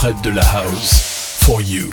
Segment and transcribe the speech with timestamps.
[0.00, 1.44] concentrate de la house.
[1.44, 1.90] For you.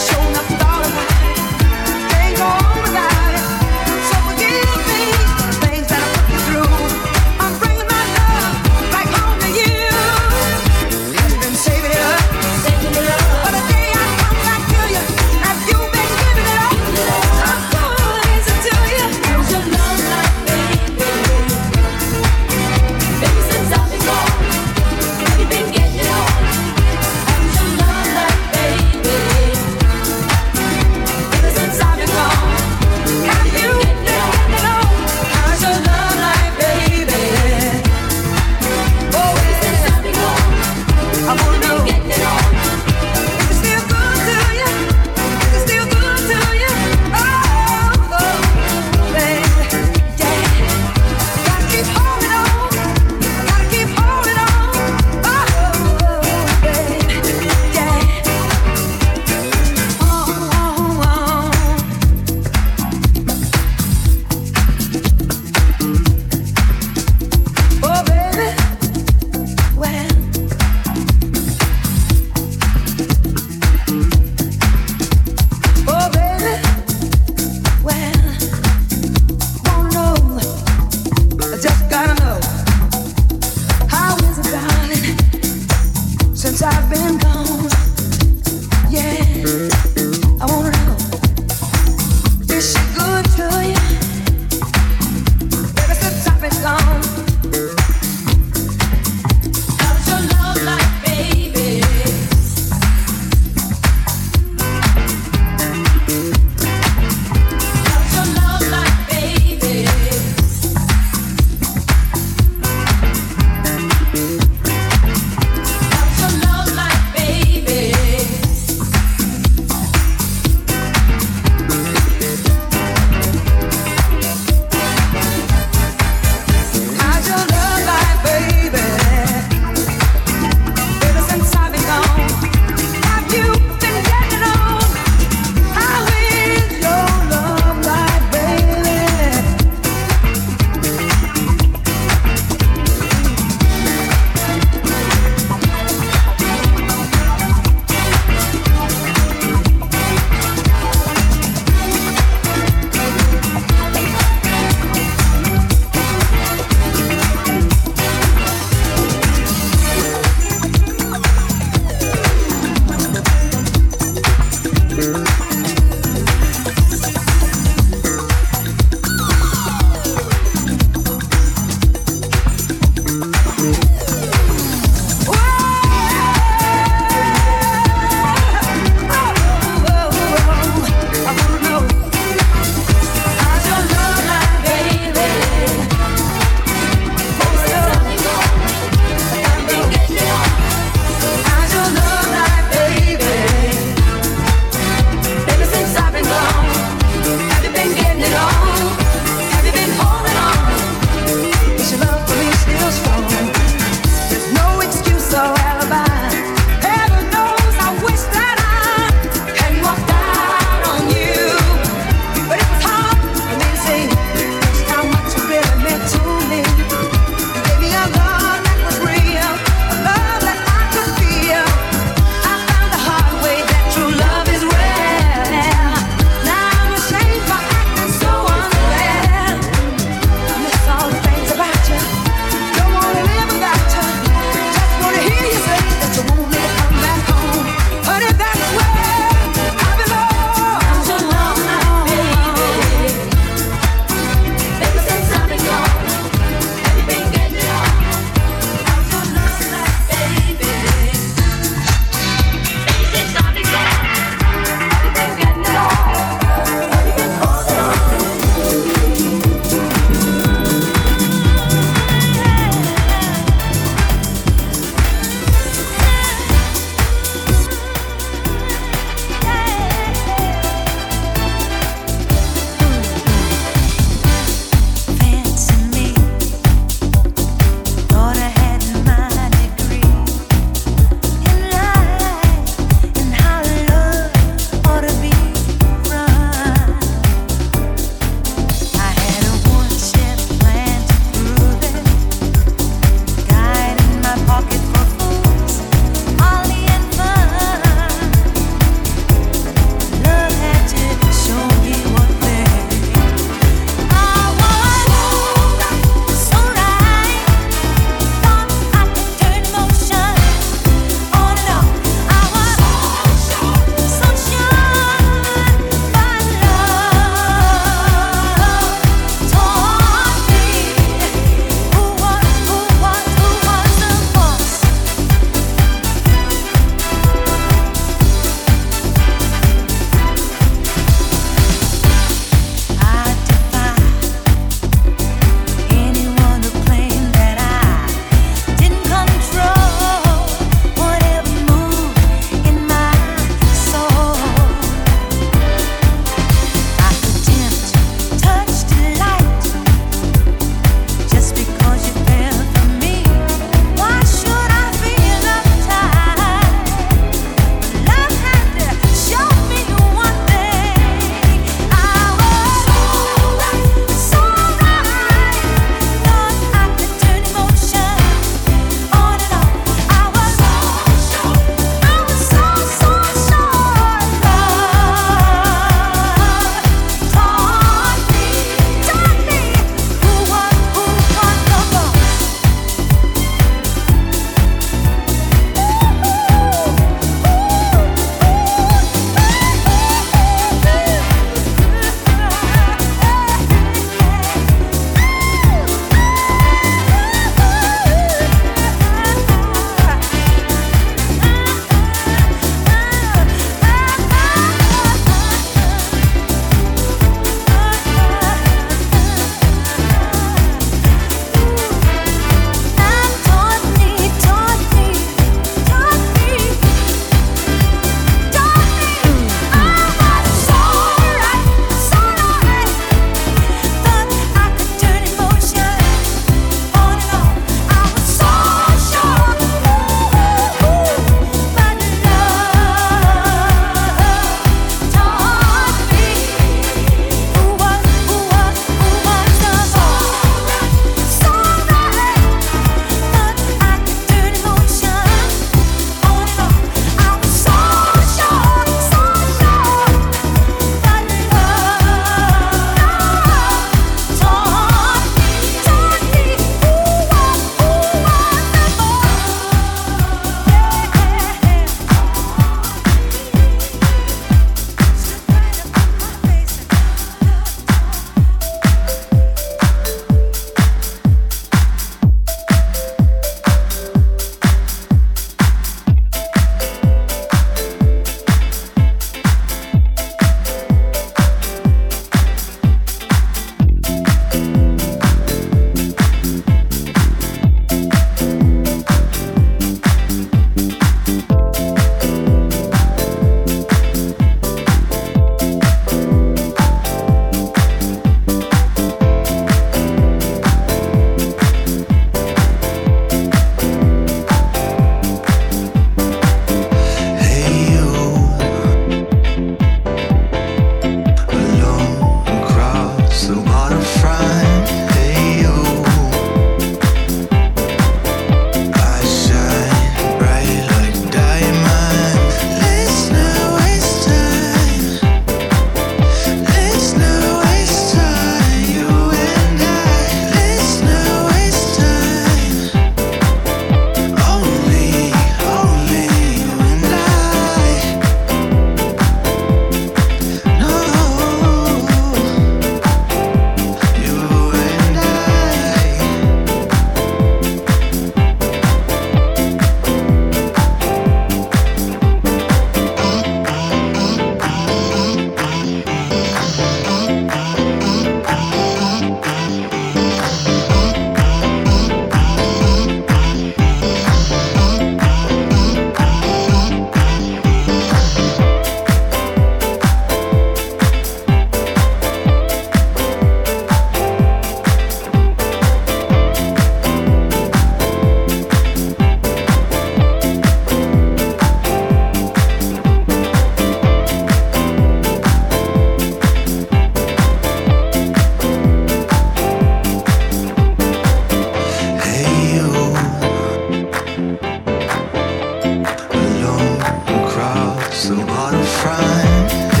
[598.53, 600.00] heart crime.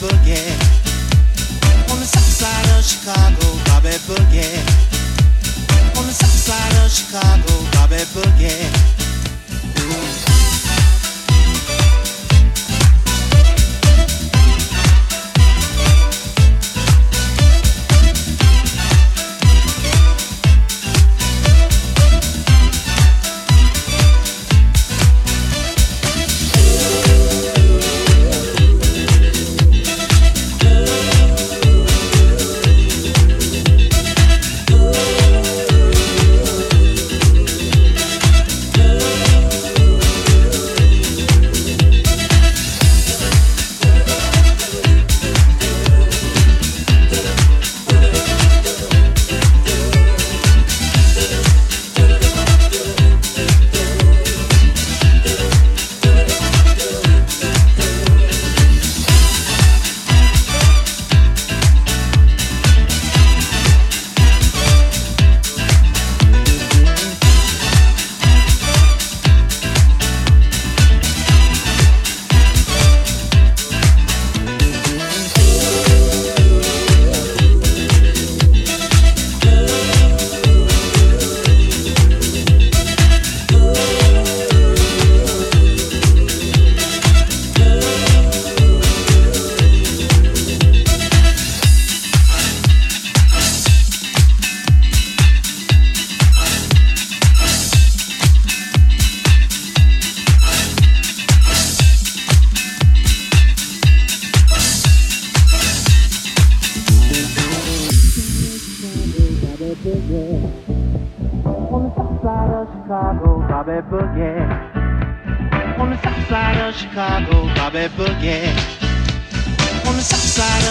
[0.00, 0.81] boogie.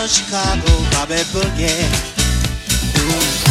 [0.07, 3.50] Chicago, Bobby Boogie.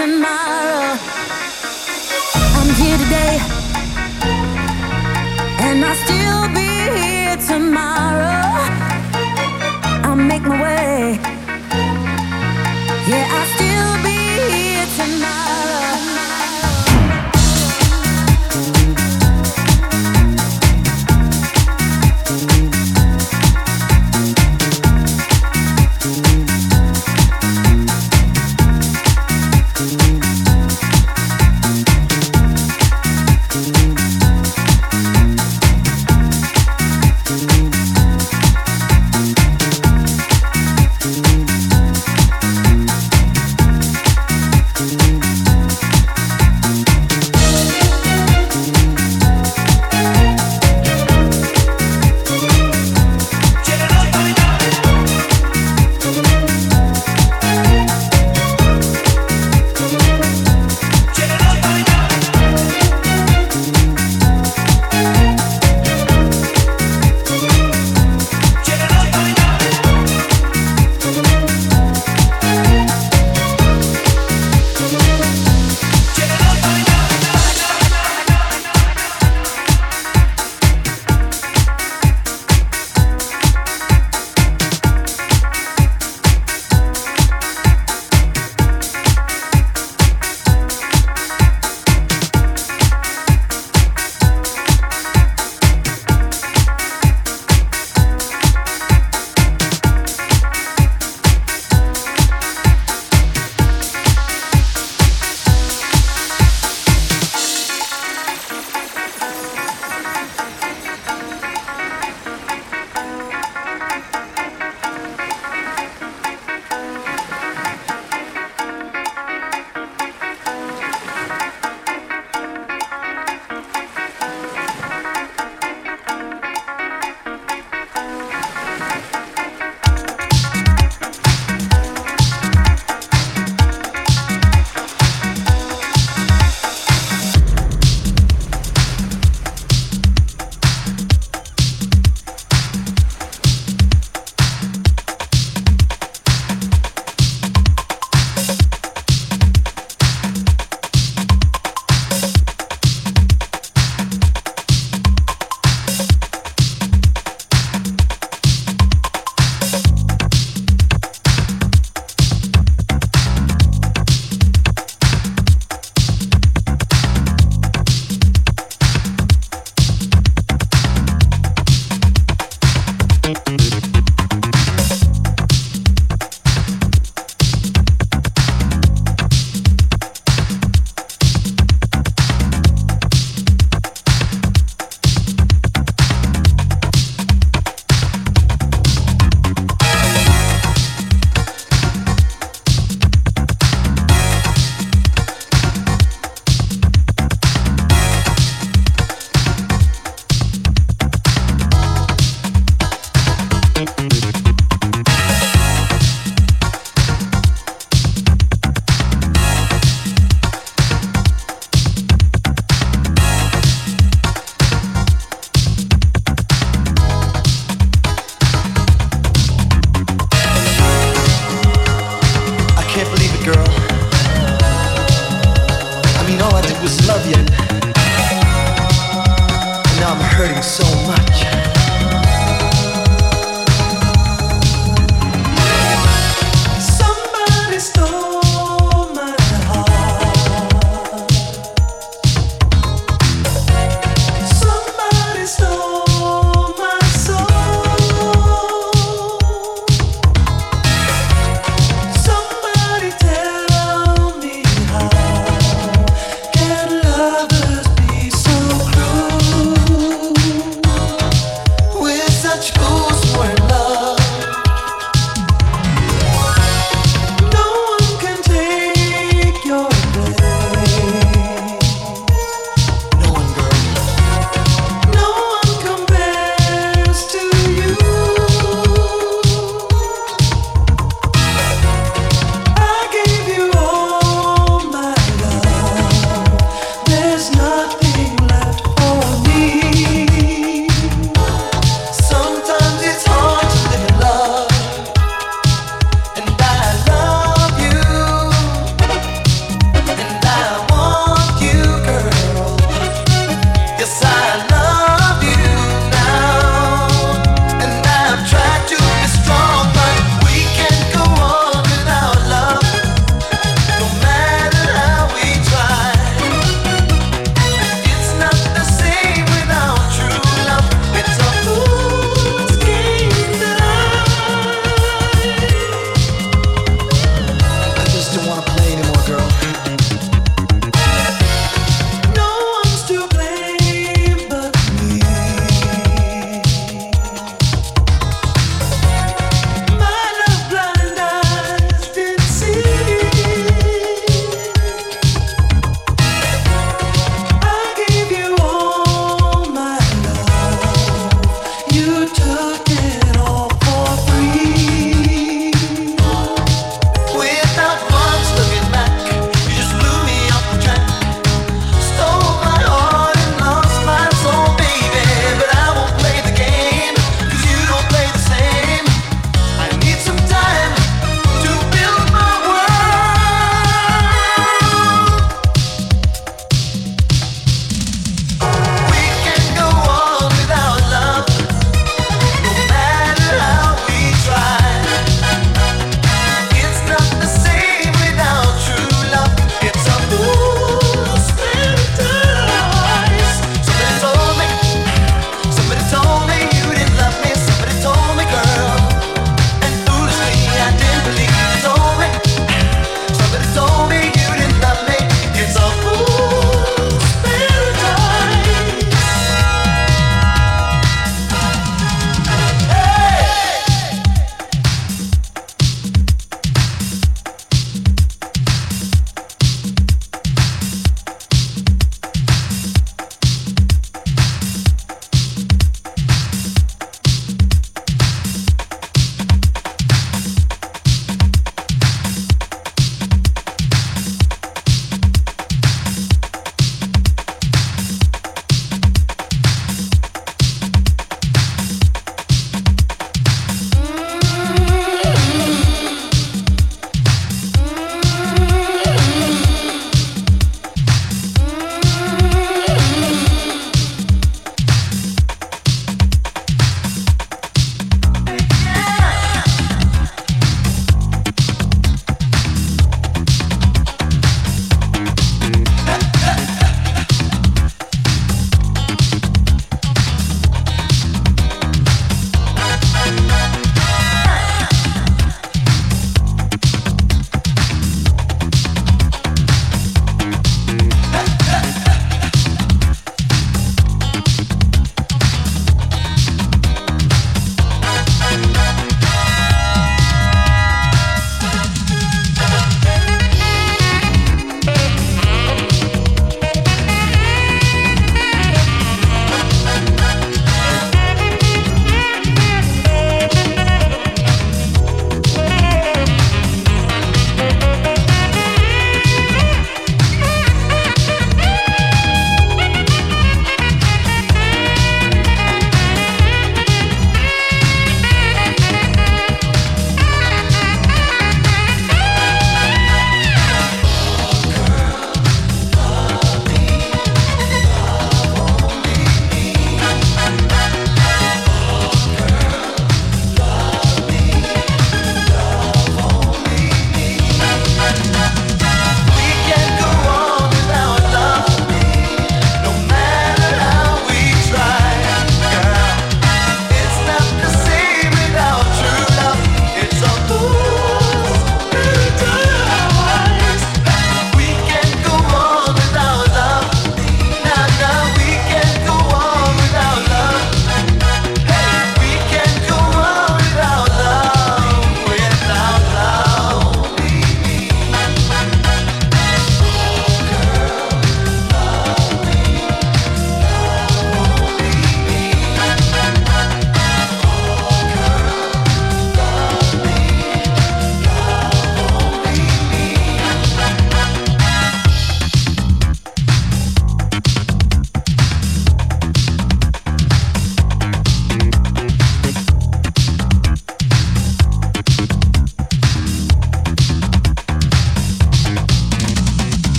[0.00, 0.96] tomorrow.
[2.56, 3.36] I'm here today,
[5.66, 8.40] and I'll still be here tomorrow.
[10.06, 11.29] I'll make my way.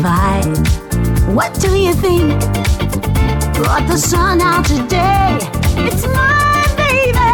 [0.00, 0.56] We.
[1.34, 2.40] What do you think?
[3.54, 5.38] Brought the sun out today.
[5.86, 7.32] It's my baby.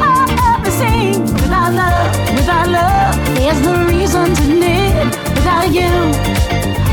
[0.00, 3.14] Oh, sing without love, without love.
[3.36, 5.92] There's no reason to live without you.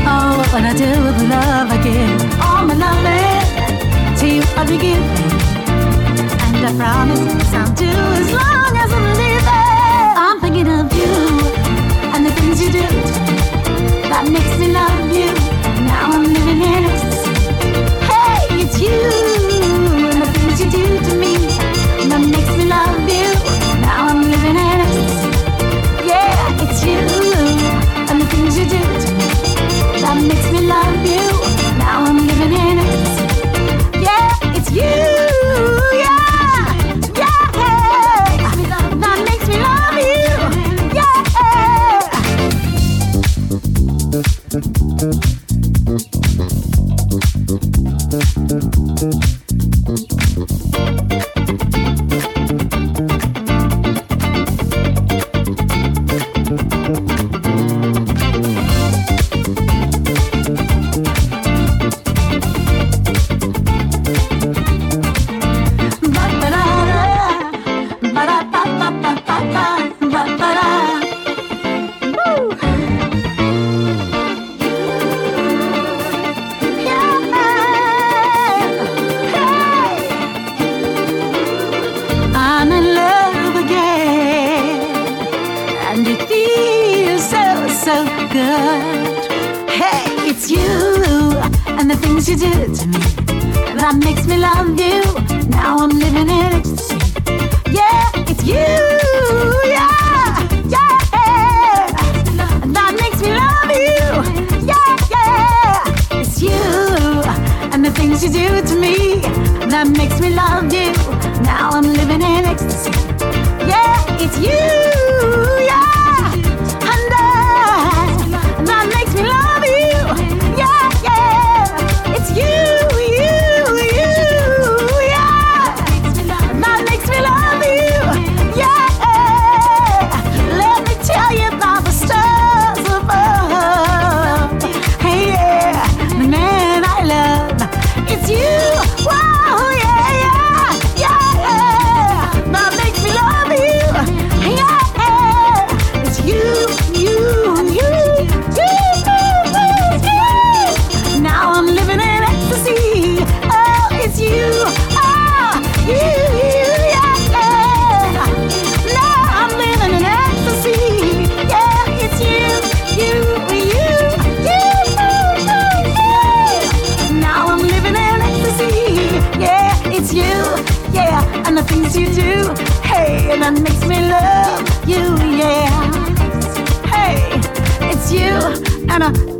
[0.04, 2.40] Oh, what would I do with love give?
[2.44, 5.30] All my loving to you I'll be giving.
[6.44, 10.12] And I promise I'll do as long as I'm living.
[10.24, 11.14] I'm thinking of you
[12.12, 13.35] and the things you do
[14.24, 15.32] makes me love you.
[15.84, 17.05] Now I'm living in ecstasy.
[90.56, 91.38] You
[91.78, 93.00] and the things you do to me
[93.80, 95.02] that makes me love you.
[95.50, 96.98] Now I'm living in ecstasy.
[97.70, 98.68] Yeah, it's you.
[99.76, 100.34] Yeah,
[100.74, 100.96] yeah.
[102.76, 104.06] That makes me love you.
[104.70, 106.20] Yeah, yeah.
[106.20, 106.62] It's you
[107.72, 109.20] and the things you do to me
[109.72, 110.92] that makes me love you.
[111.42, 112.92] Now I'm living in ecstasy.
[113.72, 115.05] Yeah, it's you.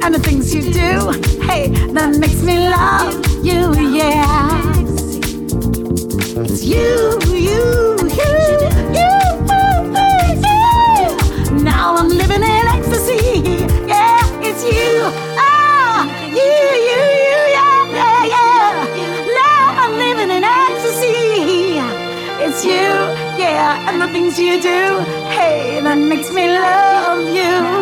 [0.06, 1.10] And the things you do.
[1.42, 3.12] Hey, that makes me love
[3.44, 3.74] you.
[3.90, 4.46] Yeah.
[6.46, 8.30] It's you, you, you,
[8.94, 9.10] you,
[11.50, 11.60] you.
[11.60, 13.66] Now I'm living in ecstasy.
[13.88, 15.10] Yeah, it's you.
[15.42, 16.06] Ah,
[16.38, 16.54] you,
[16.90, 18.74] you, you, yeah, yeah, yeah.
[19.42, 21.82] Now I'm living in ecstasy.
[22.44, 22.86] It's you,
[23.42, 25.00] yeah, and the things you do.
[25.34, 27.75] Hey, that makes me love you.